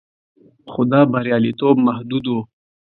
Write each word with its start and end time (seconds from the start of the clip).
خو 0.71 0.81
دا 0.91 1.01
بریالیتوب 1.11 1.75
محدود 1.87 2.25
و 2.33 2.37